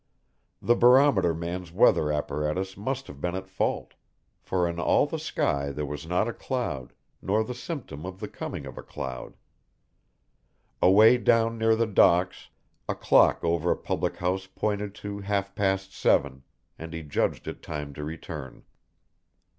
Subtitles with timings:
[0.63, 3.93] The Barometer man's weather apparatus must have been at fault,
[4.39, 8.27] for in all the sky there was not a cloud, nor the symptom of the
[8.27, 9.35] coming of a cloud.
[10.81, 12.49] Away down near the docks,
[12.89, 16.41] a clock over a public house pointed to half past seven,
[16.79, 18.63] and he judged it time to return.